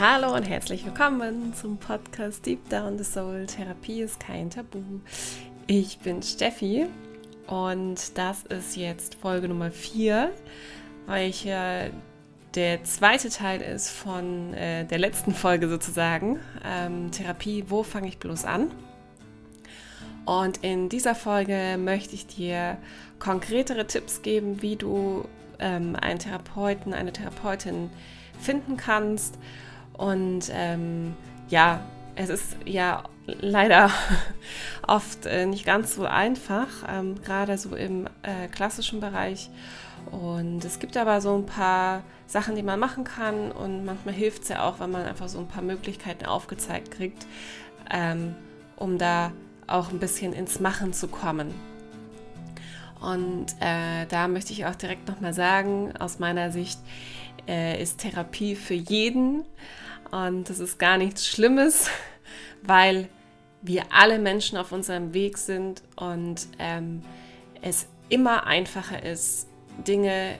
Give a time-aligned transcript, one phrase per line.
[0.00, 3.44] Hallo und herzlich willkommen zum Podcast Deep Down the Soul.
[3.44, 4.80] Therapie ist kein Tabu.
[5.66, 6.86] Ich bin Steffi
[7.46, 10.32] und das ist jetzt Folge Nummer 4,
[11.06, 11.90] welche
[12.54, 16.40] der zweite Teil ist von äh, der letzten Folge sozusagen.
[16.64, 18.70] Ähm, Therapie, wo fange ich bloß an?
[20.24, 22.78] Und in dieser Folge möchte ich dir
[23.18, 25.26] konkretere Tipps geben, wie du
[25.58, 27.90] ähm, einen Therapeuten, eine Therapeutin
[28.40, 29.36] finden kannst.
[29.94, 31.14] Und ähm,
[31.48, 31.80] ja,
[32.16, 33.90] es ist ja leider
[34.86, 39.50] oft äh, nicht ganz so einfach, ähm, gerade so im äh, klassischen Bereich.
[40.10, 44.42] Und es gibt aber so ein paar Sachen, die man machen kann und manchmal hilft
[44.42, 47.26] es ja auch, wenn man einfach so ein paar Möglichkeiten aufgezeigt kriegt,
[47.90, 48.34] ähm,
[48.76, 49.32] um da
[49.66, 51.54] auch ein bisschen ins Machen zu kommen.
[53.00, 56.78] Und äh, da möchte ich auch direkt nochmal sagen, aus meiner Sicht
[57.48, 59.44] äh, ist Therapie für jeden.
[60.10, 61.88] Und das ist gar nichts Schlimmes,
[62.62, 63.08] weil
[63.62, 67.02] wir alle Menschen auf unserem Weg sind und ähm,
[67.62, 69.48] es immer einfacher ist,
[69.86, 70.38] Dinge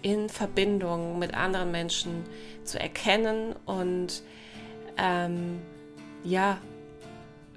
[0.00, 2.24] in Verbindung mit anderen Menschen
[2.64, 4.22] zu erkennen und
[4.96, 5.60] ähm,
[6.24, 6.58] ja,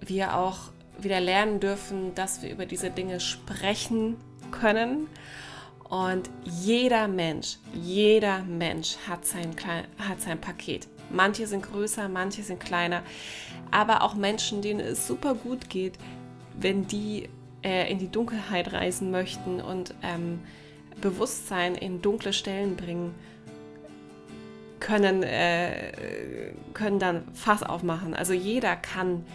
[0.02, 4.18] wir auch wieder lernen dürfen, dass wir über diese Dinge sprechen
[4.60, 5.08] können.
[5.90, 9.52] Und jeder Mensch, jeder Mensch hat sein,
[10.00, 10.88] hat sein Paket.
[11.12, 13.04] Manche sind größer, manche sind kleiner.
[13.72, 15.94] Aber auch Menschen, denen es super gut geht,
[16.60, 17.30] wenn die
[17.64, 20.40] äh, in die Dunkelheit reisen möchten und ähm,
[21.02, 23.14] Bewusstsein in dunkle Stellen bringen,
[24.80, 28.14] können, äh, können dann Fass aufmachen.
[28.14, 29.26] Also jeder kann,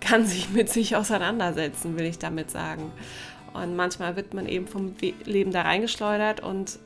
[0.00, 2.92] kann sich mit sich auseinandersetzen, will ich damit sagen.
[3.62, 6.78] Und manchmal wird man eben vom Leben da reingeschleudert und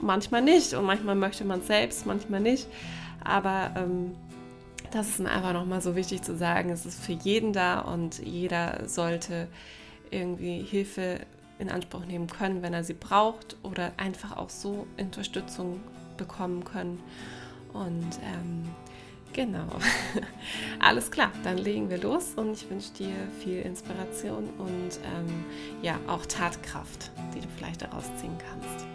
[0.00, 0.74] manchmal nicht.
[0.74, 2.66] Und manchmal möchte man selbst, manchmal nicht.
[3.24, 4.14] Aber ähm,
[4.90, 6.70] das ist mir einfach nochmal so wichtig zu sagen.
[6.70, 9.48] Es ist für jeden da und jeder sollte
[10.10, 11.20] irgendwie Hilfe
[11.58, 15.80] in Anspruch nehmen können, wenn er sie braucht oder einfach auch so Unterstützung
[16.16, 17.00] bekommen können.
[17.72, 18.68] Und ähm,
[19.36, 19.68] genau,
[20.80, 25.44] alles klar, dann legen wir los und ich wünsche dir viel Inspiration und ähm,
[25.82, 28.86] ja, auch Tatkraft, die du vielleicht daraus ziehen kannst.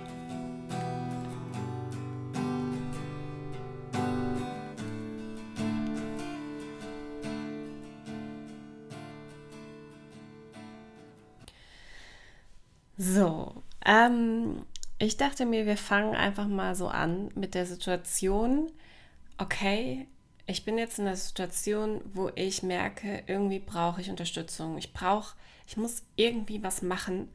[12.97, 14.65] So, ähm,
[14.97, 18.71] ich dachte mir, wir fangen einfach mal so an mit der Situation,
[19.37, 20.07] okay,
[20.47, 24.77] ich bin jetzt in der Situation, wo ich merke, irgendwie brauche ich Unterstützung.
[24.77, 25.35] Ich brauche,
[25.67, 27.29] ich muss irgendwie was machen.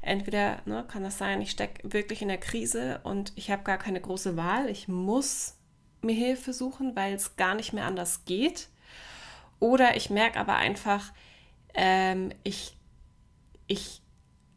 [0.00, 3.78] Entweder ne, kann das sein, ich stecke wirklich in der Krise und ich habe gar
[3.78, 4.68] keine große Wahl.
[4.68, 5.56] Ich muss
[6.02, 8.68] mir Hilfe suchen, weil es gar nicht mehr anders geht.
[9.60, 11.12] Oder ich merke aber einfach,
[11.74, 12.76] ähm, ich,
[13.68, 14.02] ich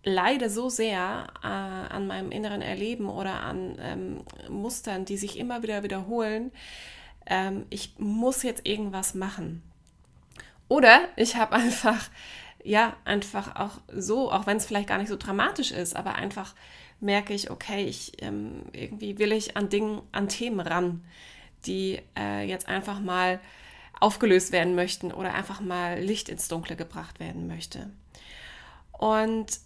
[0.03, 5.63] leide so sehr äh, an meinem inneren Erleben oder an ähm, Mustern, die sich immer
[5.63, 6.51] wieder wiederholen.
[7.25, 9.63] Ähm, ich muss jetzt irgendwas machen.
[10.67, 12.09] Oder ich habe einfach,
[12.63, 16.55] ja, einfach auch so, auch wenn es vielleicht gar nicht so dramatisch ist, aber einfach
[16.99, 21.03] merke ich, okay, ich ähm, irgendwie will ich an Dingen, an Themen ran,
[21.65, 23.39] die äh, jetzt einfach mal
[23.99, 27.89] aufgelöst werden möchten oder einfach mal Licht ins Dunkle gebracht werden möchte.
[28.91, 29.59] Und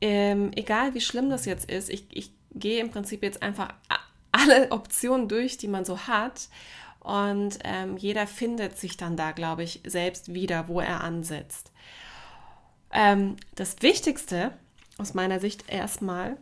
[0.00, 3.74] ähm, egal wie schlimm das jetzt ist, ich, ich gehe im Prinzip jetzt einfach
[4.32, 6.48] alle Optionen durch, die man so hat.
[7.00, 11.72] Und ähm, jeder findet sich dann da, glaube ich, selbst wieder, wo er ansetzt.
[12.90, 14.52] Ähm, das Wichtigste
[14.98, 16.36] aus meiner Sicht erstmal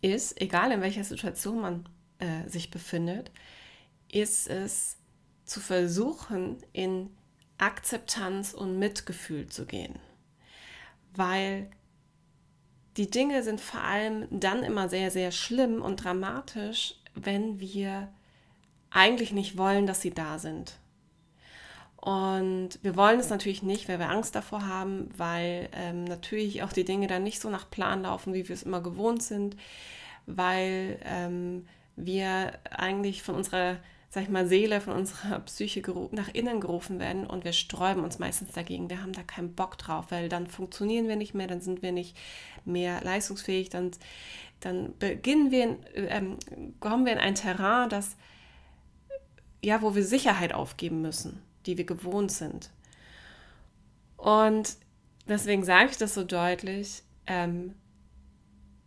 [0.00, 1.88] ist, egal in welcher Situation man
[2.18, 3.30] äh, sich befindet,
[4.10, 4.96] ist es
[5.44, 7.10] zu versuchen, in
[7.58, 9.98] Akzeptanz und Mitgefühl zu gehen.
[11.14, 11.70] Weil
[12.98, 18.08] die Dinge sind vor allem dann immer sehr, sehr schlimm und dramatisch, wenn wir
[18.90, 20.78] eigentlich nicht wollen, dass sie da sind.
[21.96, 26.72] Und wir wollen es natürlich nicht, weil wir Angst davor haben, weil ähm, natürlich auch
[26.72, 29.56] die Dinge dann nicht so nach Plan laufen, wie wir es immer gewohnt sind,
[30.26, 31.66] weil ähm,
[31.96, 33.76] wir eigentlich von unserer
[34.10, 35.82] sag ich mal, Seele von unserer Psyche
[36.12, 38.88] nach innen gerufen werden und wir sträuben uns meistens dagegen.
[38.88, 41.92] Wir haben da keinen Bock drauf, weil dann funktionieren wir nicht mehr, dann sind wir
[41.92, 42.16] nicht
[42.64, 43.90] mehr leistungsfähig, dann,
[44.60, 46.38] dann beginnen wir, in, ähm,
[46.80, 48.16] kommen wir in ein Terrain, das,
[49.62, 52.70] ja, wo wir Sicherheit aufgeben müssen, die wir gewohnt sind.
[54.16, 54.76] Und
[55.28, 57.74] deswegen sage ich das so deutlich, ähm,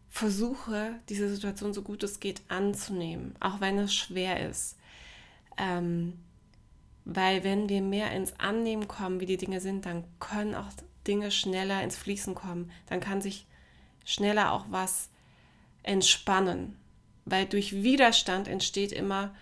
[0.09, 4.77] versuche diese Situation so gut es geht anzunehmen, auch wenn es schwer ist
[5.57, 6.19] Ähm,
[7.06, 10.69] weil wenn wir mehr ins Annehmen kommen, wie die Dinge sind, dann können auch
[11.07, 12.71] Dinge schneller ins Fließen kommen.
[12.88, 13.48] Dann kann sich
[14.06, 15.09] schneller auch was
[15.83, 16.77] entspannen.
[17.25, 19.33] Weil durch Widerstand entsteht immer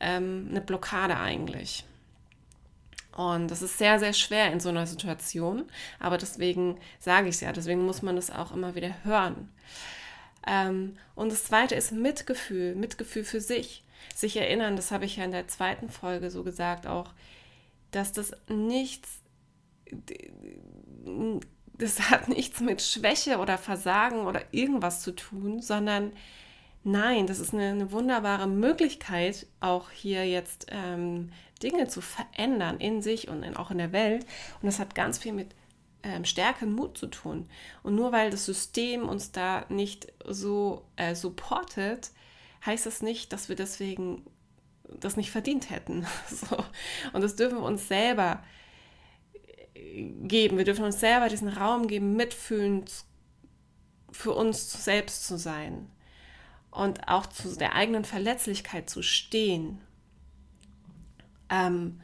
[0.00, 1.84] ähm, eine Blockade eigentlich.
[3.16, 5.64] Und das ist sehr, sehr schwer in so einer Situation.
[5.98, 9.48] Aber deswegen sage ich es ja, deswegen muss man das auch immer wieder hören.
[10.46, 13.82] Ähm, und das zweite ist Mitgefühl, Mitgefühl für sich.
[14.14, 17.12] Sich erinnern, das habe ich ja in der zweiten Folge so gesagt auch,
[17.90, 19.20] dass das nichts,
[21.78, 26.12] das hat nichts mit Schwäche oder Versagen oder irgendwas zu tun, sondern
[26.84, 31.30] nein, das ist eine, eine wunderbare Möglichkeit, auch hier jetzt ähm,
[31.62, 34.24] Dinge zu verändern in sich und in, auch in der Welt.
[34.60, 35.54] Und das hat ganz viel mit
[36.02, 37.48] ähm, Stärke und Mut zu tun.
[37.82, 42.10] Und nur weil das System uns da nicht so äh, supportet,
[42.66, 44.24] heißt das nicht, dass wir deswegen
[45.00, 46.06] das nicht verdient hätten.
[46.30, 46.56] so.
[47.12, 48.42] Und das dürfen wir uns selber
[49.74, 50.58] äh, geben.
[50.58, 52.92] Wir dürfen uns selber diesen Raum geben, mitfühlend
[54.10, 55.90] für uns selbst zu sein
[56.70, 59.80] und auch zu der eigenen Verletzlichkeit zu stehen.
[61.48, 62.00] Ähm,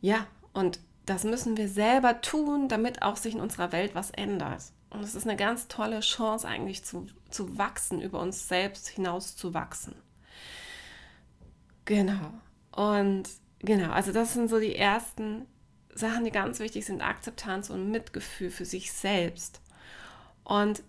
[0.00, 4.64] ja, und das müssen wir selber tun, damit auch sich in unserer Welt was ändert.
[4.90, 9.36] Und es ist eine ganz tolle Chance eigentlich zu, zu wachsen, über uns selbst hinaus
[9.36, 9.94] zu wachsen.
[11.84, 12.32] Genau.
[12.72, 13.24] Und
[13.60, 15.46] genau, also das sind so die ersten
[15.94, 17.02] Sachen, die ganz wichtig sind.
[17.02, 19.60] Akzeptanz und Mitgefühl für sich selbst.
[20.44, 20.82] Und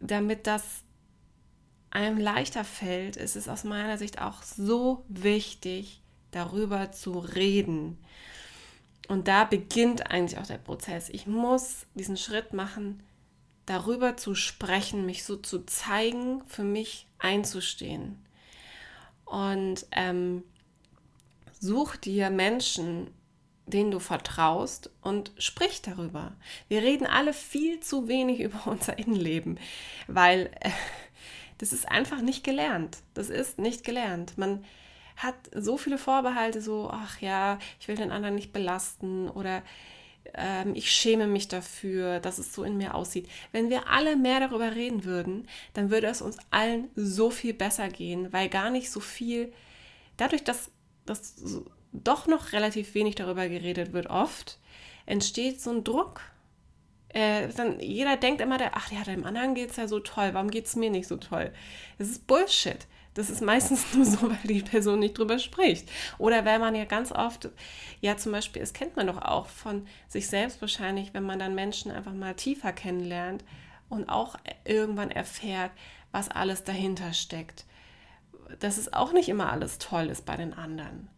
[0.00, 0.82] damit das
[1.90, 7.98] einem leichter fällt, ist es aus meiner Sicht auch so wichtig, darüber zu reden.
[9.08, 11.08] Und da beginnt eigentlich auch der Prozess.
[11.08, 13.02] Ich muss diesen Schritt machen,
[13.70, 18.18] darüber zu sprechen, mich so zu zeigen, für mich einzustehen.
[19.24, 20.42] Und ähm,
[21.60, 23.12] such dir Menschen,
[23.66, 26.32] denen du vertraust und sprich darüber.
[26.66, 29.60] Wir reden alle viel zu wenig über unser Innenleben,
[30.08, 30.70] weil äh,
[31.58, 32.98] das ist einfach nicht gelernt.
[33.14, 34.36] Das ist nicht gelernt.
[34.36, 34.64] Man
[35.16, 39.62] hat so viele Vorbehalte, so, ach ja, ich will den anderen nicht belasten oder
[40.34, 43.28] ähm, ich schäme mich dafür, dass es so in mir aussieht.
[43.52, 47.88] Wenn wir alle mehr darüber reden würden, dann würde es uns allen so viel besser
[47.88, 49.52] gehen, weil gar nicht so viel,
[50.16, 50.70] dadurch, dass,
[51.06, 51.62] dass
[51.92, 54.58] doch noch relativ wenig darüber geredet wird, oft,
[55.06, 56.20] entsteht so ein Druck.
[57.08, 60.30] Äh, dann, jeder denkt immer, der, ach ja, dem anderen geht es ja so toll,
[60.32, 61.52] warum geht es mir nicht so toll?
[61.98, 62.86] Das ist Bullshit.
[63.14, 65.90] Das ist meistens nur so, weil die Person nicht drüber spricht.
[66.18, 67.48] Oder weil man ja ganz oft,
[68.00, 71.54] ja zum Beispiel, es kennt man doch auch von sich selbst wahrscheinlich, wenn man dann
[71.54, 73.44] Menschen einfach mal tiefer kennenlernt
[73.88, 75.72] und auch irgendwann erfährt,
[76.12, 77.64] was alles dahinter steckt.
[78.58, 81.08] Dass es auch nicht immer alles toll ist bei den anderen.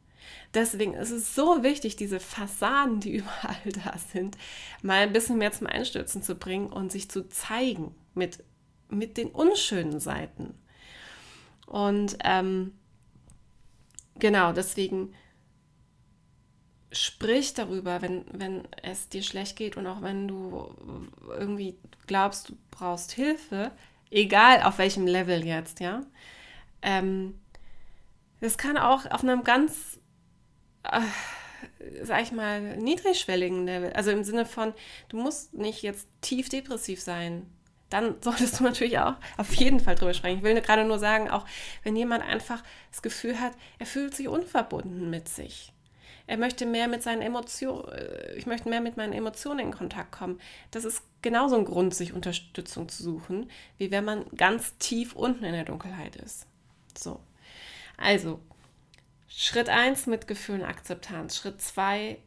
[0.55, 4.37] Deswegen ist es so wichtig, diese Fassaden, die überall da sind,
[4.83, 8.43] mal ein bisschen mehr zum Einstürzen zu bringen und sich zu zeigen mit,
[8.89, 10.55] mit den unschönen Seiten.
[11.67, 12.73] Und ähm,
[14.19, 15.15] genau, deswegen
[16.93, 20.75] sprich darüber, wenn, wenn es dir schlecht geht und auch wenn du
[21.29, 21.77] irgendwie
[22.07, 23.73] glaubst, du brauchst Hilfe,
[24.11, 26.03] egal auf welchem Level jetzt, ja.
[26.83, 27.41] Ähm,
[28.41, 30.01] das kann auch auf einem ganz,
[30.83, 31.01] äh,
[32.03, 34.75] sag ich mal, niedrigschwelligen Level, also im Sinne von,
[35.09, 37.47] du musst nicht jetzt tief depressiv sein,
[37.93, 40.39] dann solltest du natürlich auch auf jeden Fall drüber sprechen.
[40.39, 41.47] Ich will gerade nur sagen, auch
[41.83, 45.73] wenn jemand einfach das Gefühl hat, er fühlt sich unverbunden mit sich.
[46.27, 50.13] Er möchte mehr mit seinen Emotionen, äh, ich möchte mehr mit meinen Emotionen in Kontakt
[50.13, 50.41] kommen.
[50.71, 55.45] Das ist genauso ein Grund, sich Unterstützung zu suchen, wie wenn man ganz tief unten
[55.45, 56.47] in der Dunkelheit ist.
[56.97, 57.21] So.
[57.97, 58.41] Also,
[59.29, 61.37] Schritt 1 Mitgefühl und Akzeptanz.
[61.37, 62.19] Schritt 2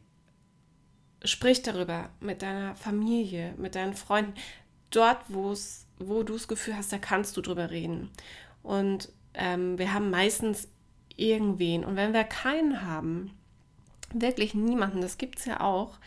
[1.24, 4.34] sprich darüber mit deiner Familie, mit deinen Freunden
[4.96, 8.10] dort, wo du das Gefühl hast, da kannst du drüber reden.
[8.62, 10.68] Und ähm, wir haben meistens
[11.16, 11.84] irgendwen.
[11.84, 13.32] Und wenn wir keinen haben,
[14.12, 15.98] wirklich niemanden, das gibt es ja auch,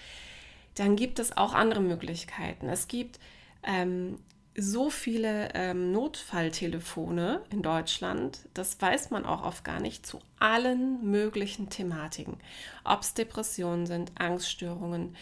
[0.76, 2.70] dann gibt es auch andere Möglichkeiten.
[2.70, 3.20] Es gibt
[3.64, 4.20] ähm,
[4.56, 11.10] so viele ähm, Notfalltelefone in Deutschland, das weiß man auch oft gar nicht, zu allen
[11.10, 12.38] möglichen Thematiken.
[12.84, 15.16] Ob es Depressionen sind, Angststörungen,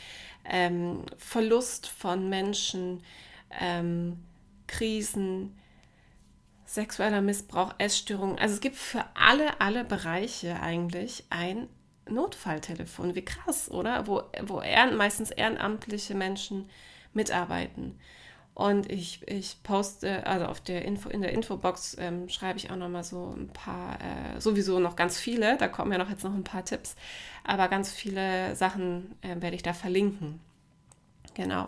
[0.46, 3.04] ähm, Verlust von Menschen,
[3.52, 4.24] ähm,
[4.68, 5.58] Krisen,
[6.66, 8.38] sexueller Missbrauch, Essstörungen.
[8.38, 11.68] Also es gibt für alle, alle Bereiche eigentlich ein
[12.10, 13.16] Notfalltelefon.
[13.16, 14.08] Wie krass, oder?
[14.08, 16.70] Wo, wo ehren, meistens ehrenamtliche Menschen
[17.14, 17.98] mitarbeiten.
[18.54, 22.76] Und ich, ich poste, also auf der Info, in der Infobox ähm, schreibe ich auch
[22.76, 26.34] nochmal so ein paar, äh, sowieso noch ganz viele, da kommen ja noch jetzt noch
[26.34, 26.96] ein paar Tipps,
[27.44, 30.40] aber ganz viele Sachen äh, werde ich da verlinken.
[31.36, 31.68] Genau.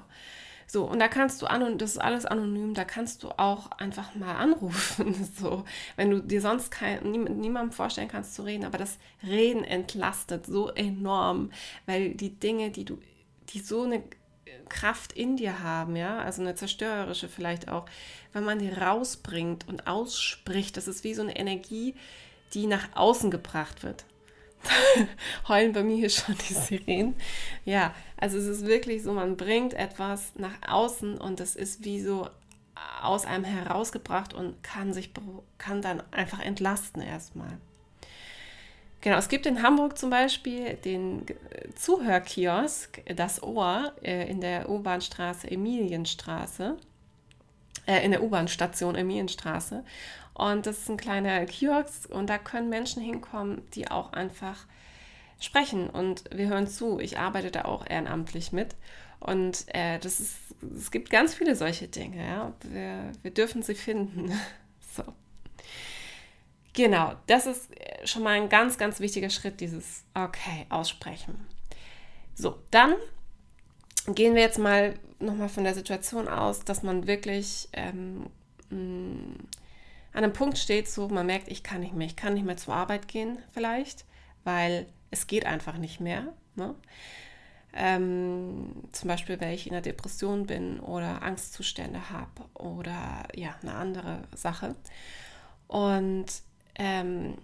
[0.71, 3.71] So, und da kannst du an, und das ist alles anonym, da kannst du auch
[3.71, 5.15] einfach mal anrufen.
[5.39, 5.63] So,
[5.95, 10.69] wenn du dir sonst kein, niemandem vorstellen kannst zu reden, aber das Reden entlastet so
[10.69, 11.51] enorm,
[11.85, 12.99] weil die Dinge, die du,
[13.49, 14.03] die so eine
[14.67, 17.85] Kraft in dir haben, ja, also eine zerstörerische vielleicht auch,
[18.33, 21.95] wenn man die rausbringt und ausspricht, das ist wie so eine Energie,
[22.53, 24.05] die nach außen gebracht wird.
[25.47, 27.15] heulen bei mir hier schon die Sirenen.
[27.65, 32.01] Ja, also es ist wirklich so, man bringt etwas nach außen und es ist wie
[32.01, 32.27] so
[33.01, 35.11] aus einem herausgebracht und kann sich
[35.57, 37.57] kann dann einfach entlasten erstmal.
[39.01, 41.25] Genau, es gibt in Hamburg zum Beispiel den
[41.75, 46.75] Zuhörkiosk, das Ohr, äh, in der U-Bahn-Straße Emilienstraße,
[47.87, 49.85] äh, in der U-Bahn-Station Emilienstraße.
[50.39, 54.65] Und das ist ein kleiner Kiosk und da können Menschen hinkommen, die auch einfach
[55.38, 57.00] sprechen und wir hören zu.
[57.00, 58.75] Ich arbeite da auch ehrenamtlich mit
[59.19, 60.38] und äh, das ist,
[60.75, 62.25] es gibt ganz viele solche Dinge.
[62.25, 62.53] Ja?
[62.62, 64.31] Wir, wir dürfen sie finden.
[64.96, 65.03] so.
[66.72, 67.69] Genau, das ist
[68.05, 71.36] schon mal ein ganz, ganz wichtiger Schritt, dieses Okay, aussprechen.
[72.34, 72.96] So, dann
[74.08, 78.27] gehen wir jetzt mal nochmal von der Situation aus, dass man wirklich ähm,
[80.13, 82.57] an einem Punkt steht, so man merkt, ich kann nicht mehr, ich kann nicht mehr
[82.57, 84.05] zur Arbeit gehen vielleicht,
[84.43, 86.33] weil es geht einfach nicht mehr.
[86.55, 86.75] Ne?
[87.73, 93.75] Ähm, zum Beispiel, weil ich in einer Depression bin oder Angstzustände habe oder ja, eine
[93.75, 94.75] andere Sache.
[95.67, 96.25] Und
[96.75, 97.37] ähm,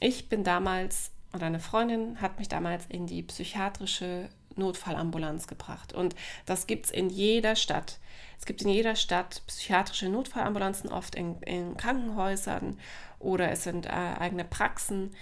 [0.00, 5.92] ich bin damals, oder eine Freundin hat mich damals in die psychiatrische Notfallambulanz gebracht.
[5.92, 7.98] Und das gibt es in jeder Stadt.
[8.38, 12.78] Es gibt in jeder Stadt psychiatrische Notfallambulanzen, oft in, in Krankenhäusern
[13.18, 15.14] oder es sind äh, eigene Praxen.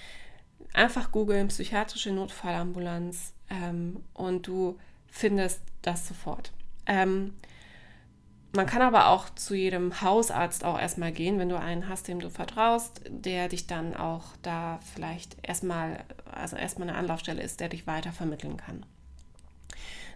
[0.72, 6.52] Einfach googeln, psychiatrische Notfallambulanz ähm, und du findest das sofort.
[6.86, 7.34] Ähm,
[8.54, 12.20] man kann aber auch zu jedem Hausarzt auch erstmal gehen, wenn du einen hast, dem
[12.20, 17.68] du vertraust, der dich dann auch da vielleicht erstmal, also erstmal eine Anlaufstelle ist, der
[17.68, 18.86] dich weiter vermitteln kann.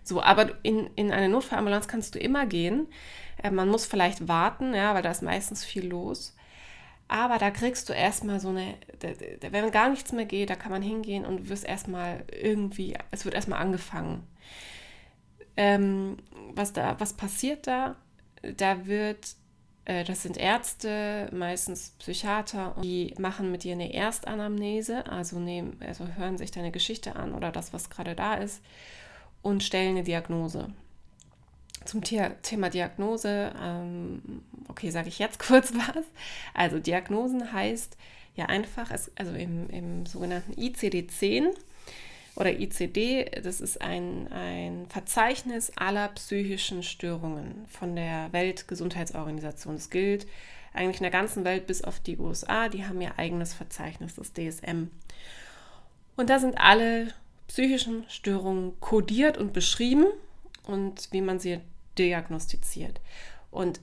[0.05, 2.87] So, aber in, in eine Notfallambulanz kannst du immer gehen.
[3.43, 6.35] Äh, man muss vielleicht warten, ja, weil da ist meistens viel los.
[7.09, 8.75] Aber da kriegst du erstmal so eine,
[9.41, 13.25] wenn gar nichts mehr geht, da kann man hingehen und du wirst erstmal irgendwie, es
[13.25, 14.27] wird erstmal angefangen.
[15.57, 16.19] Ähm,
[16.55, 17.97] was, da, was passiert da?
[18.57, 19.35] Da wird,
[19.87, 26.07] äh, das sind Ärzte, meistens Psychiater, die machen mit dir eine Erstanamnese, also, nehmen, also
[26.09, 28.63] hören sich deine Geschichte an oder das, was gerade da ist
[29.43, 30.69] und stellen eine Diagnose.
[31.85, 36.05] Zum Thema Diagnose, ähm, okay, sage ich jetzt kurz was.
[36.55, 37.97] Also Diagnosen heißt
[38.35, 41.47] ja einfach, also im, im sogenannten ICD-10
[42.37, 49.75] oder ICD, das ist ein, ein Verzeichnis aller psychischen Störungen von der Weltgesundheitsorganisation.
[49.75, 50.27] Das gilt
[50.73, 54.33] eigentlich in der ganzen Welt bis auf die USA, die haben ihr eigenes Verzeichnis, das
[54.33, 54.89] DSM.
[56.17, 57.13] Und da sind alle
[57.49, 60.07] psychischen Störungen kodiert und beschrieben
[60.65, 61.61] und wie man sie
[61.99, 63.01] diagnostiziert.
[63.51, 63.81] Und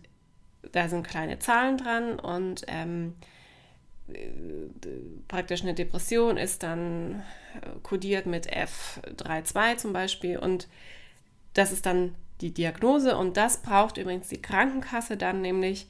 [0.71, 3.15] da sind kleine Zahlen dran und ähm,
[5.27, 7.23] praktisch eine Depression ist dann
[7.83, 10.67] kodiert mit F32 zum Beispiel und
[11.53, 15.87] das ist dann die Diagnose und das braucht übrigens die Krankenkasse dann nämlich,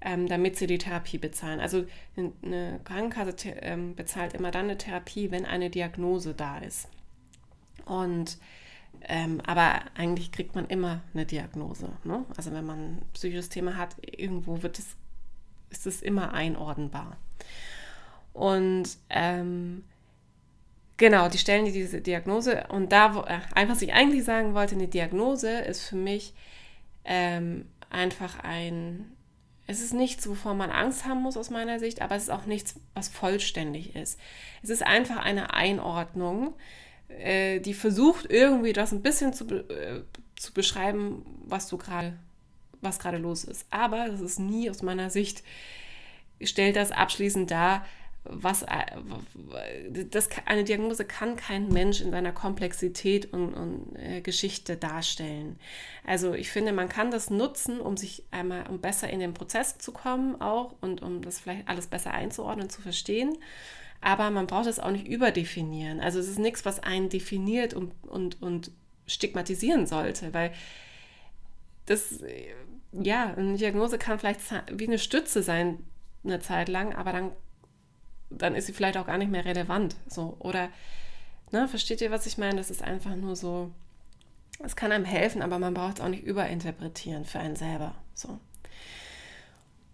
[0.00, 1.60] ähm, damit sie die Therapie bezahlen.
[1.60, 1.84] Also
[2.16, 6.88] eine Krankenkasse ähm, bezahlt immer dann eine Therapie, wenn eine Diagnose da ist.
[7.84, 8.38] Und
[9.08, 11.88] ähm, aber eigentlich kriegt man immer eine Diagnose.
[12.04, 12.24] Ne?
[12.36, 14.96] Also wenn man ein psychisches Thema hat, irgendwo wird es,
[15.70, 17.16] ist es immer einordnbar.
[18.32, 19.84] Und ähm,
[20.96, 23.24] genau, die stellen dir diese Diagnose und da,
[23.54, 26.32] äh, was ich eigentlich sagen wollte, eine Diagnose ist für mich
[27.04, 29.12] ähm, einfach ein,
[29.66, 32.46] es ist nichts, wovor man Angst haben muss aus meiner Sicht, aber es ist auch
[32.46, 34.18] nichts, was vollständig ist.
[34.62, 36.54] Es ist einfach eine Einordnung,
[37.18, 40.02] äh, die versucht irgendwie das ein bisschen zu, äh,
[40.36, 42.18] zu beschreiben, was du gerade,
[42.80, 43.66] was gerade los ist.
[43.70, 45.42] Aber das ist nie aus meiner Sicht,
[46.42, 47.84] stellt das abschließend dar,
[48.24, 54.76] was äh, das, eine Diagnose kann kein Mensch in seiner Komplexität und, und äh, Geschichte
[54.76, 55.58] darstellen.
[56.06, 59.78] Also ich finde, man kann das nutzen, um sich einmal, um besser in den Prozess
[59.78, 63.36] zu kommen auch und um das vielleicht alles besser einzuordnen, zu verstehen
[64.02, 66.00] aber man braucht es auch nicht überdefinieren.
[66.00, 68.72] Also es ist nichts, was einen definiert und, und, und
[69.06, 70.52] stigmatisieren sollte, weil
[71.86, 72.20] das,
[72.92, 74.40] ja, eine Diagnose kann vielleicht
[74.72, 75.84] wie eine Stütze sein,
[76.24, 77.32] eine Zeit lang, aber dann,
[78.30, 79.96] dann ist sie vielleicht auch gar nicht mehr relevant.
[80.06, 80.36] So.
[80.40, 80.68] Oder,
[81.52, 82.56] ne, versteht ihr, was ich meine?
[82.56, 83.70] Das ist einfach nur so,
[84.64, 87.94] es kann einem helfen, aber man braucht es auch nicht überinterpretieren für einen selber.
[88.14, 88.38] So.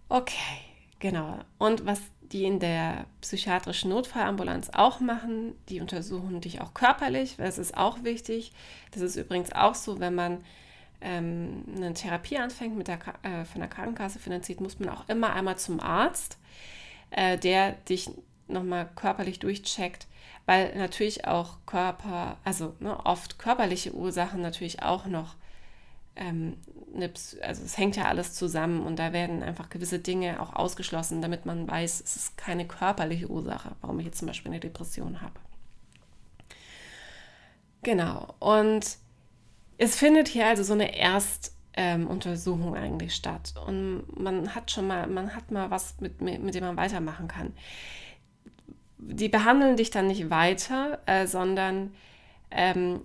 [0.09, 0.61] Okay,
[0.99, 1.39] genau.
[1.59, 2.01] Und was
[2.31, 8.03] die in der psychiatrischen Notfallambulanz auch machen, die untersuchen dich auch körperlich, das ist auch
[8.03, 8.51] wichtig.
[8.91, 10.43] Das ist übrigens auch so, wenn man
[11.01, 15.33] ähm, eine Therapie anfängt, mit der, äh, von der Krankenkasse finanziert, muss man auch immer
[15.33, 16.37] einmal zum Arzt,
[17.11, 18.09] äh, der dich
[18.47, 20.07] nochmal körperlich durchcheckt,
[20.45, 25.35] weil natürlich auch Körper, also ne, oft körperliche Ursachen natürlich auch noch,
[26.15, 26.57] ähm,
[27.41, 31.45] also es hängt ja alles zusammen und da werden einfach gewisse Dinge auch ausgeschlossen, damit
[31.45, 35.33] man weiß, es ist keine körperliche Ursache, warum ich jetzt zum Beispiel eine Depression habe.
[37.83, 38.97] Genau, und
[39.77, 45.07] es findet hier also so eine Erstuntersuchung ähm, eigentlich statt und man hat schon mal,
[45.07, 47.53] man hat mal was, mit, mit dem man weitermachen kann.
[48.97, 51.93] Die behandeln dich dann nicht weiter, äh, sondern
[52.51, 53.01] ähm,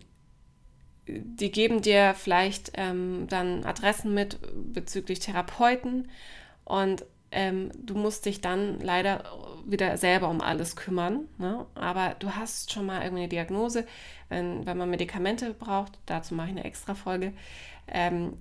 [1.06, 4.38] die geben dir vielleicht ähm, dann Adressen mit
[4.72, 6.08] bezüglich Therapeuten
[6.64, 9.24] und ähm, du musst dich dann leider
[9.66, 11.28] wieder selber um alles kümmern.
[11.38, 11.66] Ne?
[11.74, 13.86] Aber du hast schon mal irgendwie eine Diagnose,
[14.28, 17.32] wenn, wenn man Medikamente braucht, dazu mache ich eine extra Folge,
[17.88, 18.38] ähm,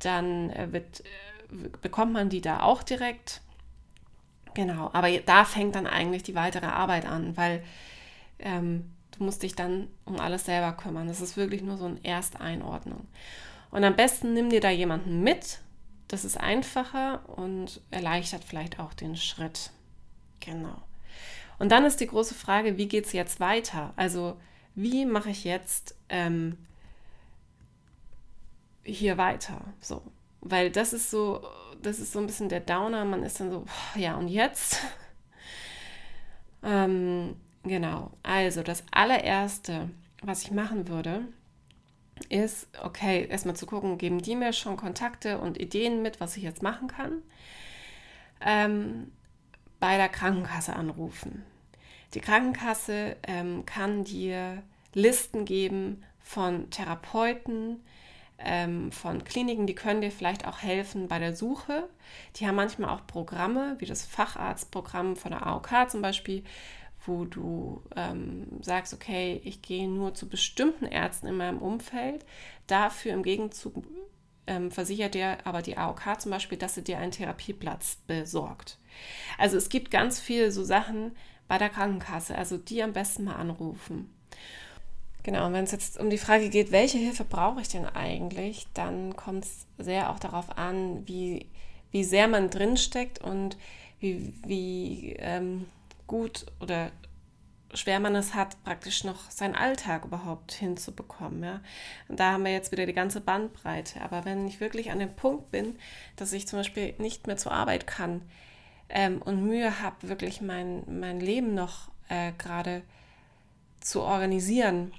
[0.00, 3.40] dann wird, äh, bekommt man die da auch direkt.
[4.54, 7.62] Genau, aber da fängt dann eigentlich die weitere Arbeit an, weil
[8.40, 8.90] ähm,
[9.20, 11.08] musst dich dann um alles selber kümmern.
[11.08, 13.06] Das ist wirklich nur so eine Ersteinordnung.
[13.70, 15.60] Und am besten nimm dir da jemanden mit,
[16.08, 19.70] das ist einfacher und erleichtert vielleicht auch den Schritt.
[20.40, 20.82] Genau.
[21.58, 23.92] Und dann ist die große Frage, wie geht es jetzt weiter?
[23.94, 24.36] Also
[24.74, 26.56] wie mache ich jetzt ähm,
[28.82, 29.60] hier weiter?
[29.80, 30.02] So,
[30.40, 31.46] weil das ist so,
[31.82, 33.04] das ist so ein bisschen der Downer.
[33.04, 34.78] Man ist dann so, ja und jetzt?
[36.62, 38.10] ähm, genau.
[38.22, 39.90] Also das allererste,
[40.22, 41.22] was ich machen würde,
[42.28, 46.42] ist, okay, erstmal zu gucken, geben die mir schon Kontakte und Ideen mit, was ich
[46.42, 47.22] jetzt machen kann.
[48.40, 49.12] Ähm,
[49.78, 51.44] bei der Krankenkasse anrufen.
[52.14, 57.82] Die Krankenkasse ähm, kann dir Listen geben von Therapeuten,
[58.38, 61.88] ähm, von Kliniken, die können dir vielleicht auch helfen bei der Suche.
[62.36, 66.42] Die haben manchmal auch Programme, wie das Facharztprogramm von der AOK zum Beispiel,
[67.06, 72.24] wo du ähm, sagst, okay, ich gehe nur zu bestimmten Ärzten in meinem Umfeld.
[72.66, 73.82] Dafür im Gegenzug
[74.46, 78.78] ähm, versichert dir aber die AOK zum Beispiel, dass sie dir einen Therapieplatz besorgt.
[79.38, 81.12] Also es gibt ganz viele so Sachen
[81.48, 84.14] bei der Krankenkasse, also die am besten mal anrufen.
[85.22, 88.66] Genau, und wenn es jetzt um die Frage geht, welche Hilfe brauche ich denn eigentlich,
[88.72, 91.46] dann kommt es sehr auch darauf an, wie,
[91.90, 93.58] wie sehr man drinsteckt und
[94.00, 95.66] wie, wie ähm,
[96.10, 96.90] gut oder
[97.72, 101.44] schwer man es hat, praktisch noch seinen Alltag überhaupt hinzubekommen.
[101.44, 101.60] Ja?
[102.08, 104.00] Und da haben wir jetzt wieder die ganze Bandbreite.
[104.02, 105.78] Aber wenn ich wirklich an dem Punkt bin,
[106.16, 108.22] dass ich zum Beispiel nicht mehr zur Arbeit kann
[108.88, 112.82] ähm, und Mühe habe, wirklich mein, mein Leben noch äh, gerade
[113.78, 114.92] zu organisieren,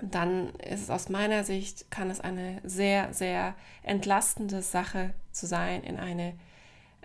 [0.00, 5.84] dann ist es aus meiner Sicht, kann es eine sehr, sehr entlastende Sache zu sein,
[5.84, 6.32] in eine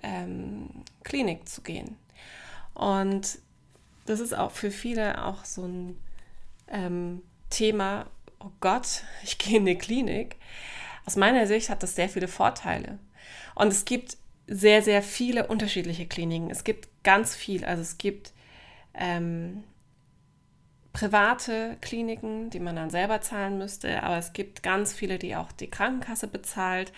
[0.02, 0.70] ähm,
[1.04, 1.98] Klinik zu gehen.
[2.78, 3.40] Und
[4.06, 6.00] das ist auch für viele auch so ein
[6.68, 8.06] ähm, Thema,
[8.40, 10.36] oh Gott, ich gehe in eine Klinik.
[11.06, 13.00] Aus meiner Sicht hat das sehr viele Vorteile.
[13.56, 16.52] Und es gibt sehr, sehr viele unterschiedliche Kliniken.
[16.52, 17.66] Es gibt ganz viel.
[17.66, 18.32] Also es gibt
[18.94, 19.64] ähm,
[20.94, 25.52] private Kliniken, die man dann selber zahlen müsste, aber es gibt ganz viele, die auch
[25.52, 26.94] die Krankenkasse bezahlt.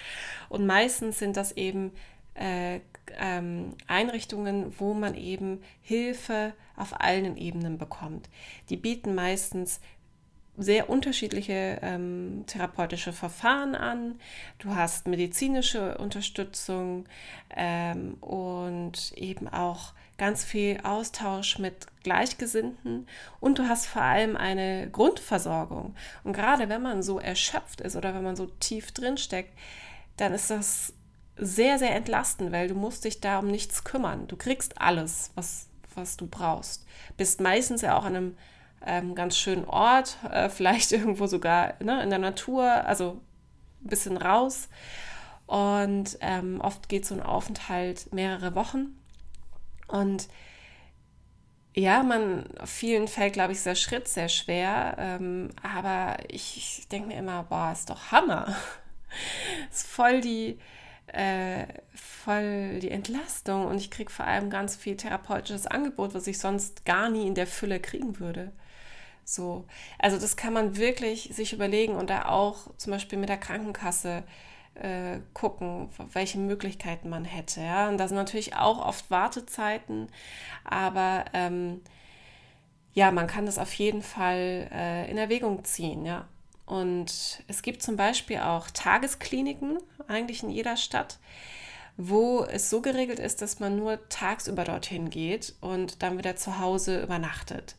[0.50, 1.94] Und meistens sind das eben
[2.34, 2.82] äh,
[3.18, 8.30] ähm, Einrichtungen, wo man eben Hilfe auf allen Ebenen bekommt.
[8.70, 9.80] Die bieten meistens
[10.60, 14.20] sehr unterschiedliche ähm, therapeutische Verfahren an.
[14.60, 17.06] Du hast medizinische Unterstützung
[17.56, 23.08] ähm, und eben auch ganz viel Austausch mit Gleichgesinnten
[23.40, 25.96] und du hast vor allem eine Grundversorgung.
[26.26, 29.58] Und gerade wenn man so erschöpft ist oder wenn man so tief drin steckt,
[30.18, 30.94] dann ist das
[31.40, 34.28] sehr, sehr entlastend, weil du musst dich da um nichts kümmern.
[34.28, 36.86] Du kriegst alles, was, was du brauchst.
[37.18, 38.38] Bist meistens ja auch an einem
[38.86, 43.22] ähm, ganz schönen Ort, äh, vielleicht irgendwo sogar ne, in der Natur, also
[43.84, 44.70] ein bisschen raus.
[45.48, 49.00] Und ähm, oft geht so ein Aufenthalt mehrere Wochen.
[49.88, 50.28] Und
[51.74, 54.96] ja, man, vielen fällt, glaube ich, dieser Schritt sehr schwer.
[55.00, 58.56] Ähm, aber ich, ich denke mir immer, boah, ist doch Hammer.
[59.72, 60.60] ist voll die,
[61.14, 66.40] äh, voll die Entlastung und ich kriege vor allem ganz viel therapeutisches Angebot, was ich
[66.40, 68.52] sonst gar nie in der Fülle kriegen würde.
[69.24, 69.66] So,
[70.00, 74.24] also das kann man wirklich sich überlegen und da auch zum Beispiel mit der Krankenkasse
[74.76, 77.62] äh, gucken, welche Möglichkeiten man hätte.
[77.62, 77.90] Ja?
[77.90, 80.08] Und da sind natürlich auch oft Wartezeiten,
[80.64, 81.82] aber ähm,
[82.94, 86.28] ja, man kann das auf jeden Fall äh, in Erwägung ziehen, ja.
[86.70, 91.18] Und es gibt zum Beispiel auch Tageskliniken, eigentlich in jeder Stadt,
[91.98, 96.60] wo es so geregelt ist, dass man nur tagsüber dorthin geht und dann wieder zu
[96.60, 97.76] Hause übernachtet.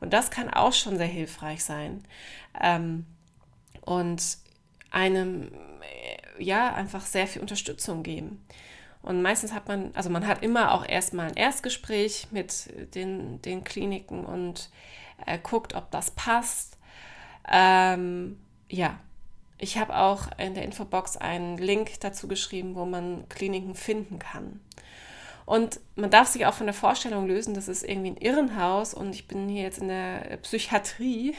[0.00, 2.02] Und das kann auch schon sehr hilfreich sein.
[2.58, 3.04] Ähm,
[3.82, 4.38] und
[4.90, 5.52] einem
[6.38, 8.42] ja einfach sehr viel Unterstützung geben.
[9.02, 13.64] Und meistens hat man, also man hat immer auch erstmal ein Erstgespräch mit den, den
[13.64, 14.70] Kliniken und
[15.26, 16.78] äh, guckt, ob das passt.
[17.50, 18.98] Ähm, ja,
[19.58, 24.60] ich habe auch in der Infobox einen Link dazu geschrieben, wo man Kliniken finden kann.
[25.44, 29.14] Und man darf sich auch von der Vorstellung lösen, das ist irgendwie ein Irrenhaus und
[29.14, 31.34] ich bin hier jetzt in der Psychiatrie.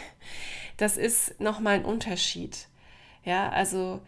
[0.78, 2.68] Das ist nochmal ein Unterschied.
[3.24, 4.02] Ja, also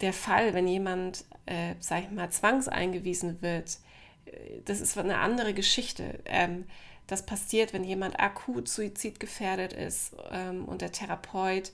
[0.00, 3.78] der Fall, wenn jemand, äh, sag ich mal, zwangseingewiesen wird,
[4.24, 6.20] äh, das ist eine andere Geschichte.
[6.24, 6.64] Ähm,
[7.06, 11.72] das passiert, wenn jemand akut suizidgefährdet ist ähm, und der Therapeut,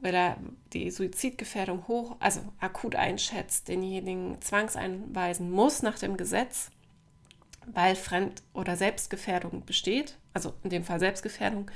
[0.00, 0.36] weil er
[0.72, 6.70] die Suizidgefährdung hoch, also akut einschätzt, denjenigen zwangseinweisen muss nach dem Gesetz,
[7.66, 11.70] weil Fremd- oder Selbstgefährdung besteht, also in dem Fall Selbstgefährdung.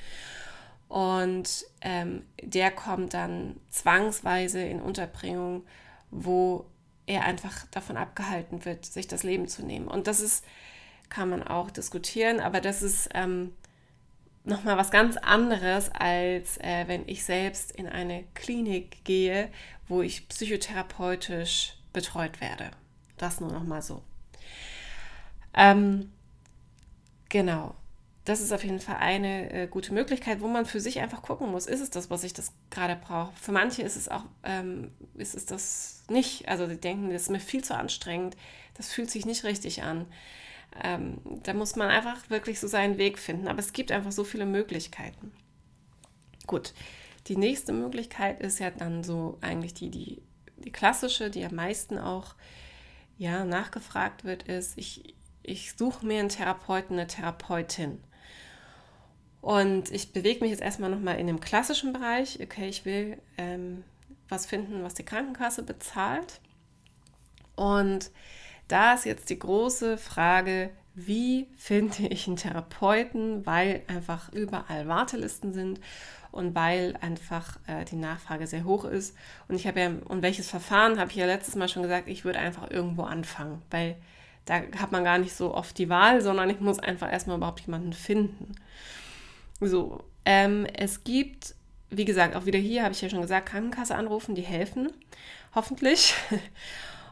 [0.89, 5.65] Und ähm, der kommt dann zwangsweise in Unterbringung,
[6.11, 6.67] wo
[7.07, 9.89] er einfach davon abgehalten wird, sich das Leben zu nehmen.
[9.89, 10.45] Und das ist,
[11.09, 13.53] kann man auch diskutieren, aber das ist ähm,
[14.45, 19.51] nochmal was ganz anderes, als äh, wenn ich selbst in eine Klinik gehe,
[19.87, 22.71] wo ich psychotherapeutisch betreut werde.
[23.17, 24.03] Das nur nochmal so.
[25.55, 26.13] Ähm,
[27.29, 27.75] genau
[28.29, 31.51] das ist auf jeden Fall eine äh, gute Möglichkeit, wo man für sich einfach gucken
[31.51, 33.33] muss, ist es das, was ich das gerade brauche.
[33.41, 36.47] Für manche ist es auch, ähm, ist es das nicht.
[36.47, 38.37] Also die denken, das ist mir viel zu anstrengend,
[38.75, 40.05] das fühlt sich nicht richtig an.
[40.83, 43.49] Ähm, da muss man einfach wirklich so seinen Weg finden.
[43.49, 45.33] Aber es gibt einfach so viele Möglichkeiten.
[46.47, 46.73] Gut,
[47.27, 50.23] die nächste Möglichkeit ist ja dann so eigentlich die, die,
[50.57, 52.35] die klassische, die am meisten auch
[53.19, 58.01] ja, nachgefragt wird, ist, ich, ich suche mir einen Therapeuten, eine Therapeutin.
[59.41, 62.39] Und ich bewege mich jetzt erstmal nochmal in dem klassischen Bereich.
[62.43, 63.85] Okay, ich will ähm,
[64.29, 66.41] was finden, was die Krankenkasse bezahlt.
[67.55, 68.11] Und
[68.69, 75.53] da ist jetzt die große Frage, wie finde ich einen Therapeuten, weil einfach überall Wartelisten
[75.53, 75.81] sind
[76.31, 79.17] und weil einfach äh, die Nachfrage sehr hoch ist.
[79.49, 82.25] Und ich habe ja, und welches Verfahren habe ich ja letztes Mal schon gesagt, ich
[82.25, 83.97] würde einfach irgendwo anfangen, weil
[84.45, 87.61] da hat man gar nicht so oft die Wahl, sondern ich muss einfach erstmal überhaupt
[87.61, 88.53] jemanden finden.
[89.61, 91.55] So, ähm, es gibt,
[91.91, 94.91] wie gesagt, auch wieder hier habe ich ja schon gesagt, Krankenkasse anrufen, die helfen,
[95.55, 96.15] hoffentlich.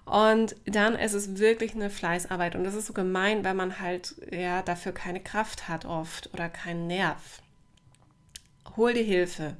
[0.06, 2.54] Und dann ist es wirklich eine Fleißarbeit.
[2.54, 6.48] Und das ist so gemein, weil man halt ja dafür keine Kraft hat oft oder
[6.48, 7.42] keinen Nerv.
[8.76, 9.56] Hol dir Hilfe.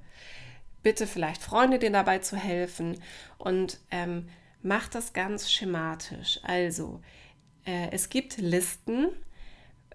[0.85, 3.03] Bitte vielleicht Freunde dir dabei zu helfen
[3.39, 4.29] und ähm,
[4.63, 6.39] mach das ganz schematisch.
[6.45, 7.01] Also,
[7.67, 9.09] äh, es gibt Listen,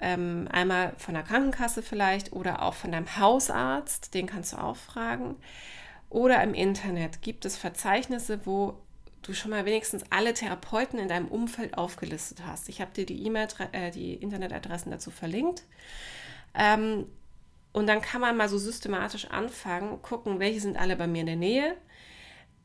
[0.02, 4.76] ähm, einmal von der Krankenkasse vielleicht oder auch von deinem Hausarzt, den kannst du auch
[4.76, 5.38] fragen.
[6.10, 8.78] Oder im Internet gibt es Verzeichnisse, wo
[9.21, 12.69] du schon mal wenigstens alle Therapeuten in deinem Umfeld aufgelistet hast.
[12.69, 15.63] Ich habe dir die E-Mail, äh, die Internetadressen dazu verlinkt.
[16.53, 17.05] Ähm,
[17.73, 21.27] und dann kann man mal so systematisch anfangen, gucken, welche sind alle bei mir in
[21.27, 21.77] der Nähe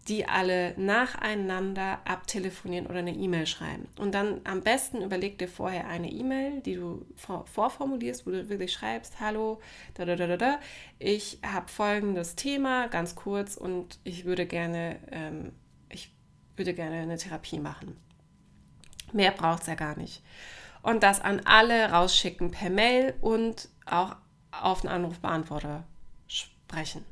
[0.08, 3.88] die alle nacheinander abtelefonieren oder eine E-Mail schreiben.
[3.98, 8.72] Und dann am besten überleg dir vorher eine E-Mail, die du vorformulierst, wo du wirklich
[8.72, 9.60] schreibst, hallo,
[9.94, 10.60] da, da, da, da, da.
[10.98, 15.52] ich habe folgendes Thema, ganz kurz, und ich würde gerne, ähm,
[16.56, 17.96] würde gerne eine Therapie machen.
[19.12, 20.22] Mehr braucht es ja gar nicht.
[20.82, 24.16] Und das an alle rausschicken per Mail und auch
[24.50, 25.84] auf einen Anrufbeantworter
[26.26, 27.04] sprechen.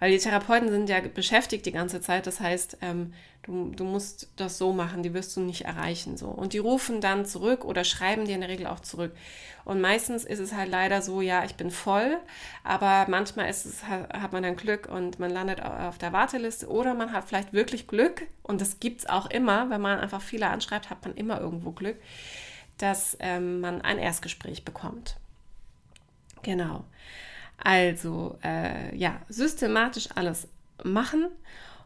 [0.00, 2.26] Weil die Therapeuten sind ja beschäftigt die ganze Zeit.
[2.26, 6.16] Das heißt, ähm, du, du musst das so machen, die wirst du nicht erreichen.
[6.16, 6.28] So.
[6.28, 9.14] Und die rufen dann zurück oder schreiben dir in der Regel auch zurück.
[9.64, 12.16] Und meistens ist es halt leider so, ja, ich bin voll,
[12.64, 16.94] aber manchmal ist es, hat man dann Glück und man landet auf der Warteliste oder
[16.94, 20.48] man hat vielleicht wirklich Glück und das gibt es auch immer, wenn man einfach viele
[20.48, 21.96] anschreibt, hat man immer irgendwo Glück,
[22.78, 25.16] dass ähm, man ein Erstgespräch bekommt.
[26.42, 26.84] Genau.
[27.62, 30.48] Also äh, ja, systematisch alles
[30.82, 31.28] machen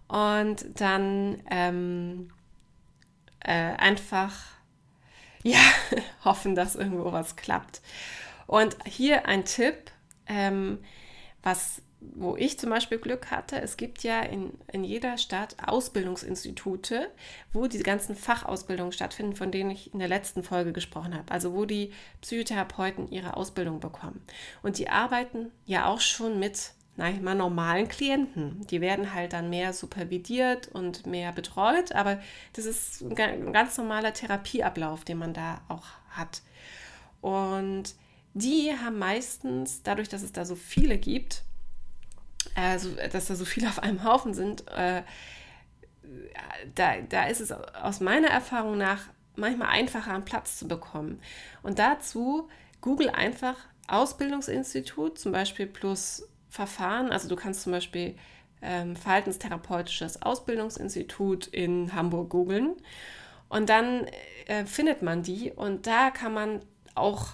[0.09, 2.31] und dann ähm,
[3.41, 4.33] äh, einfach
[5.43, 5.61] ja,
[6.25, 7.83] hoffen, dass irgendwo was klappt.
[8.47, 9.91] Und hier ein Tipp,
[10.27, 10.79] ähm,
[11.43, 11.83] was,
[12.15, 13.61] wo ich zum Beispiel Glück hatte.
[13.61, 17.11] Es gibt ja in, in jeder Stadt Ausbildungsinstitute,
[17.53, 21.31] wo die ganzen Fachausbildungen stattfinden, von denen ich in der letzten Folge gesprochen habe.
[21.33, 24.23] Also wo die Psychotherapeuten ihre Ausbildung bekommen.
[24.63, 28.67] Und die arbeiten ja auch schon mit na ich mal, normalen Klienten.
[28.69, 32.21] Die werden halt dann mehr supervidiert und mehr betreut, aber
[32.53, 36.43] das ist ein ganz normaler Therapieablauf, den man da auch hat.
[37.21, 37.95] Und
[38.35, 41.44] die haben meistens, dadurch, dass es da so viele gibt,
[42.55, 45.03] also dass da so viele auf einem Haufen sind, äh,
[46.75, 49.01] da, da ist es aus meiner Erfahrung nach
[49.37, 51.21] manchmal einfacher, einen Platz zu bekommen.
[51.63, 52.49] Und dazu
[52.81, 53.57] google einfach
[53.89, 57.11] Ausbildungsinstitut, zum Beispiel plus Verfahren.
[57.11, 58.17] Also du kannst zum Beispiel
[58.63, 62.77] ähm, Verhaltenstherapeutisches Ausbildungsinstitut in Hamburg googeln
[63.49, 64.07] und dann
[64.47, 66.61] äh, findet man die und da kann man
[66.95, 67.29] auch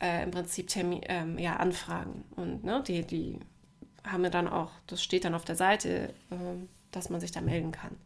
[0.00, 2.24] äh, im Prinzip Termin, ähm, ja, anfragen.
[2.36, 3.40] Und ne, die, die
[4.06, 6.36] haben wir dann auch, das steht dann auf der Seite, äh,
[6.92, 7.96] dass man sich da melden kann.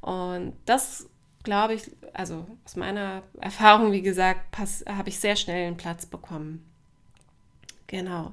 [0.00, 1.08] Und das
[1.44, 6.64] glaube ich, also aus meiner Erfahrung, wie gesagt, habe ich sehr schnell einen Platz bekommen.
[7.86, 8.32] Genau.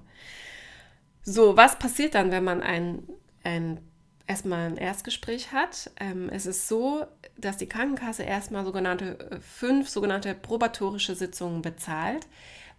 [1.24, 3.04] So, was passiert dann, wenn man ein,
[3.44, 3.80] ein
[4.26, 5.92] erstmal ein Erstgespräch hat?
[6.00, 7.06] Ähm, es ist so,
[7.38, 12.26] dass die Krankenkasse erstmal sogenannte äh, fünf sogenannte probatorische Sitzungen bezahlt,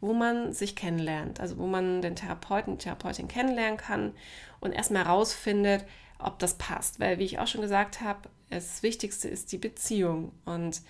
[0.02, 4.12] wo man sich kennenlernt, also wo man den Therapeuten, Therapeutin kennenlernen kann
[4.60, 5.86] und erstmal herausfindet,
[6.18, 7.00] ob das passt.
[7.00, 10.82] Weil, wie ich auch schon gesagt habe, das Wichtigste ist die Beziehung und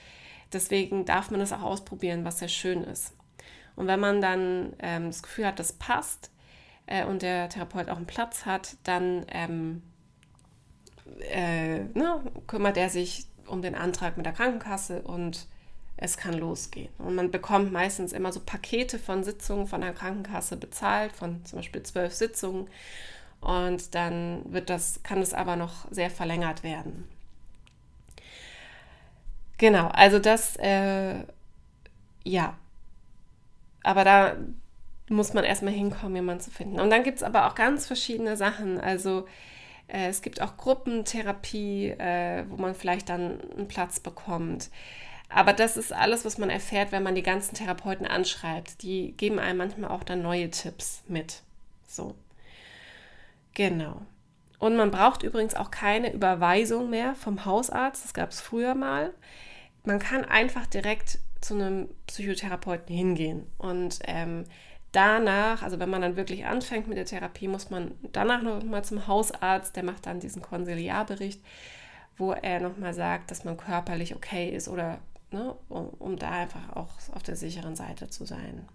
[0.53, 3.14] deswegen darf man das auch ausprobieren, was sehr schön ist.
[3.77, 6.33] Und wenn man dann ähm, das Gefühl hat, das passt,
[6.87, 9.83] äh, und der Therapeut auch einen Platz hat, dann ähm,
[11.31, 15.46] äh, ne, kümmert er sich um den Antrag mit der Krankenkasse und
[15.96, 16.88] es kann losgehen.
[16.98, 21.59] Und man bekommt meistens immer so Pakete von Sitzungen von der Krankenkasse bezahlt, von zum
[21.59, 22.68] Beispiel zwölf Sitzungen.
[23.40, 27.09] Und dann wird das, kann es aber noch sehr verlängert werden.
[29.59, 31.24] Genau, also das, äh,
[32.24, 32.57] ja.
[33.85, 34.37] Aber da
[35.09, 36.81] muss man erstmal hinkommen, jemanden zu finden.
[36.81, 38.81] Und dann gibt es aber auch ganz verschiedene Sachen.
[38.81, 39.26] Also
[39.88, 44.70] äh, es gibt auch Gruppentherapie, äh, wo man vielleicht dann einen Platz bekommt.
[45.35, 48.83] Aber das ist alles, was man erfährt, wenn man die ganzen Therapeuten anschreibt.
[48.83, 51.42] Die geben einem manchmal auch dann neue Tipps mit.
[51.87, 52.14] So.
[53.55, 54.03] Genau.
[54.59, 58.05] Und man braucht übrigens auch keine Überweisung mehr vom Hausarzt.
[58.05, 59.12] Das gab es früher mal.
[59.85, 63.47] Man kann einfach direkt zu einem Psychotherapeuten hingehen.
[63.59, 64.45] Und ähm,
[64.92, 68.85] danach, also wenn man dann wirklich anfängt mit der Therapie, muss man danach noch mal
[68.85, 71.40] zum Hausarzt, der macht dann diesen Konsiliarbericht,
[72.16, 75.01] wo er nochmal sagt, dass man körperlich okay ist oder
[75.33, 78.68] ne, um, um da einfach auch auf der sicheren Seite zu sein.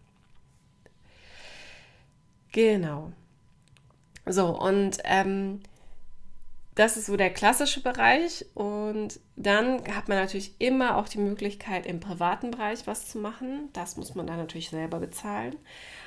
[2.52, 3.12] Genau.
[4.26, 5.62] So, und ähm,
[6.78, 8.46] das ist so der klassische Bereich.
[8.54, 13.70] Und dann hat man natürlich immer auch die Möglichkeit, im privaten Bereich was zu machen.
[13.74, 15.56] Das muss man dann natürlich selber bezahlen.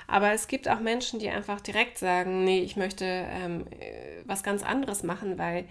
[0.07, 3.67] Aber es gibt auch Menschen, die einfach direkt sagen, nee, ich möchte ähm,
[4.27, 5.65] was ganz anderes machen, weil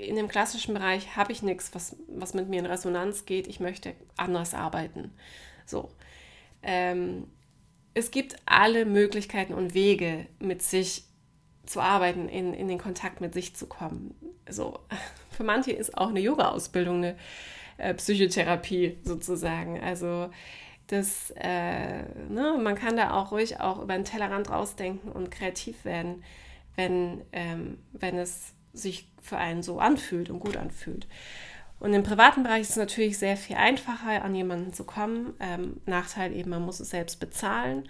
[0.00, 3.46] in dem klassischen Bereich habe ich nichts, was, was mit mir in Resonanz geht.
[3.46, 5.12] Ich möchte anders arbeiten.
[5.66, 5.90] So.
[6.62, 7.26] Ähm,
[7.94, 11.04] es gibt alle Möglichkeiten und Wege, mit sich
[11.66, 14.14] zu arbeiten, in, in den Kontakt mit sich zu kommen.
[14.48, 14.78] So.
[15.30, 17.16] Für manche ist auch eine Yoga-Ausbildung eine
[17.78, 19.80] äh, Psychotherapie sozusagen.
[19.80, 20.30] Also
[20.86, 25.84] das, äh, ne, man kann da auch ruhig auch über den Tellerrand rausdenken und kreativ
[25.84, 26.24] werden,
[26.74, 31.06] wenn, ähm, wenn es sich für einen so anfühlt und gut anfühlt.
[31.80, 35.32] Und im privaten Bereich ist es natürlich sehr viel einfacher, an jemanden zu kommen.
[35.40, 37.88] Ähm, Nachteil eben, man muss es selbst bezahlen.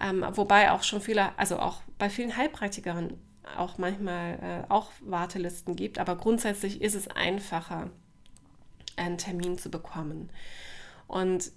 [0.00, 3.12] Ähm, wobei auch schon viele, also auch bei vielen Heilpraktikern
[3.56, 5.98] auch manchmal äh, auch Wartelisten gibt.
[5.98, 7.90] Aber grundsätzlich ist es einfacher,
[8.96, 10.30] einen Termin zu bekommen.
[11.06, 11.52] Und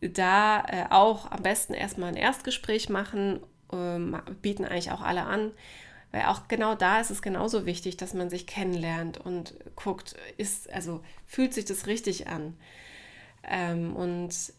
[0.00, 3.40] da äh, auch am besten erstmal ein Erstgespräch machen,
[3.72, 5.52] ähm, bieten eigentlich auch alle an.
[6.14, 10.72] Weil auch genau da ist es genauso wichtig, dass man sich kennenlernt und guckt, ist,
[10.72, 12.56] also fühlt sich das richtig an.
[13.42, 14.52] Ähm, und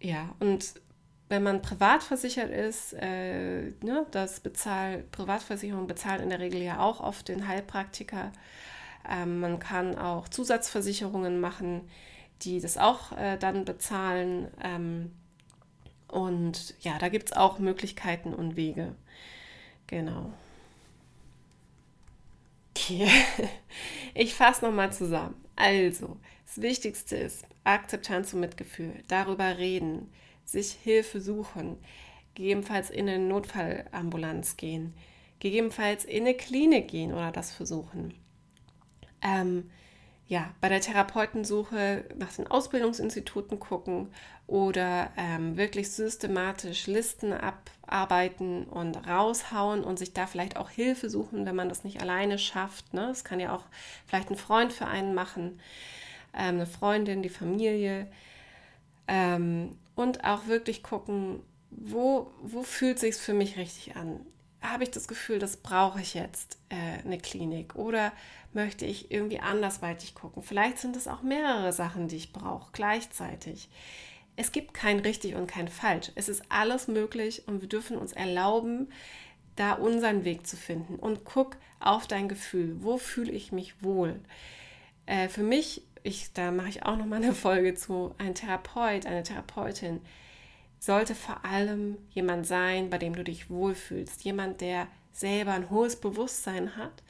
[0.00, 0.72] ja, und
[1.28, 6.80] wenn man privat versichert ist, äh, ne, das bezahlt, Privatversicherung bezahlt in der Regel ja
[6.80, 8.32] auch oft den Heilpraktiker.
[9.06, 11.82] Ähm, man kann auch Zusatzversicherungen machen
[12.42, 14.48] die das auch äh, dann bezahlen.
[14.62, 15.12] Ähm,
[16.08, 18.94] und ja, da gibt es auch Möglichkeiten und Wege.
[19.86, 20.32] Genau.
[22.88, 23.06] Okay,
[24.14, 25.34] ich fasse nochmal zusammen.
[25.56, 30.10] Also, das Wichtigste ist Akzeptanz und Mitgefühl, darüber reden,
[30.46, 31.76] sich Hilfe suchen,
[32.34, 34.94] gegebenenfalls in eine Notfallambulanz gehen,
[35.38, 38.14] gegebenenfalls in eine Klinik gehen oder das versuchen.
[39.20, 39.70] Ähm,
[40.28, 44.08] ja, bei der Therapeutensuche nach den Ausbildungsinstituten gucken
[44.46, 51.46] oder ähm, wirklich systematisch Listen abarbeiten und raushauen und sich da vielleicht auch Hilfe suchen,
[51.46, 52.92] wenn man das nicht alleine schafft.
[52.92, 53.06] Ne?
[53.08, 53.64] Das kann ja auch
[54.06, 55.60] vielleicht ein Freund für einen machen,
[56.34, 58.06] ähm, eine Freundin, die Familie.
[59.06, 64.20] Ähm, und auch wirklich gucken, wo, wo fühlt sich für mich richtig an?
[64.60, 67.76] Habe ich das Gefühl, das brauche ich jetzt, äh, eine Klinik?
[67.76, 68.12] Oder
[68.52, 70.42] möchte ich irgendwie andersweitig gucken?
[70.42, 73.68] Vielleicht sind es auch mehrere Sachen, die ich brauche gleichzeitig.
[74.36, 76.12] Es gibt kein richtig und kein falsch.
[76.14, 78.88] Es ist alles möglich und wir dürfen uns erlauben,
[79.56, 80.96] da unseren Weg zu finden.
[80.96, 82.76] Und guck auf dein Gefühl.
[82.80, 84.20] Wo fühle ich mich wohl?
[85.06, 89.06] Äh, für mich, ich, da mache ich auch noch mal eine Folge zu, ein Therapeut,
[89.06, 90.00] eine Therapeutin
[90.78, 94.22] sollte vor allem jemand sein, bei dem du dich wohlfühlst.
[94.24, 97.02] Jemand, der selber ein hohes Bewusstsein hat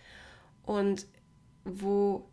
[0.64, 1.06] und
[1.64, 2.24] wo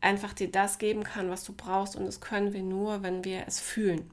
[0.00, 1.96] einfach dir das geben kann, was du brauchst.
[1.96, 4.10] Und das können wir nur, wenn wir es fühlen.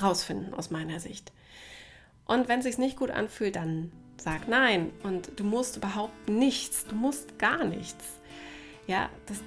[0.00, 1.32] Rausfinden, aus meiner Sicht.
[2.26, 4.90] Und wenn es sich nicht gut anfühlt, dann sag nein.
[5.02, 6.86] Und du musst überhaupt nichts.
[6.86, 8.04] Du musst gar nichts.
[8.86, 9.42] Ja, das,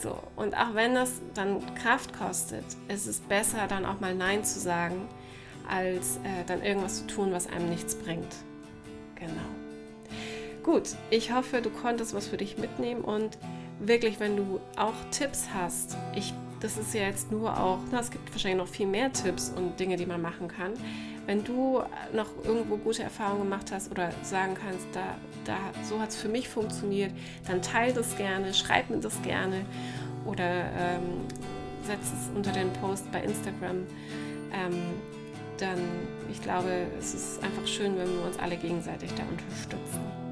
[0.00, 0.18] so.
[0.36, 4.58] Und auch wenn das dann Kraft kostet, ist es besser, dann auch mal Nein zu
[4.58, 5.08] sagen,
[5.68, 8.34] als äh, dann irgendwas zu tun, was einem nichts bringt.
[9.14, 9.32] Genau.
[10.62, 13.38] Gut, ich hoffe, du konntest was für dich mitnehmen und
[13.78, 16.32] wirklich, wenn du auch Tipps hast, ich,
[16.64, 19.78] das ist ja jetzt nur auch, na, es gibt wahrscheinlich noch viel mehr Tipps und
[19.78, 20.72] Dinge, die man machen kann.
[21.26, 21.82] Wenn du
[22.14, 26.28] noch irgendwo gute Erfahrungen gemacht hast oder sagen kannst, da, da, so hat es für
[26.28, 27.12] mich funktioniert,
[27.46, 29.66] dann teile das gerne, schreib mir das gerne
[30.24, 31.26] oder ähm,
[31.82, 33.86] setz es unter den Post bei Instagram.
[34.50, 34.94] Ähm,
[35.58, 35.78] dann,
[36.30, 40.23] ich glaube, es ist einfach schön, wenn wir uns alle gegenseitig da unterstützen.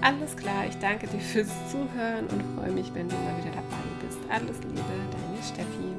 [0.00, 3.76] Alles klar, ich danke dir fürs Zuhören und freue mich, wenn du mal wieder dabei
[4.00, 4.18] bist.
[4.30, 5.89] Alles Liebe, deine Steffi.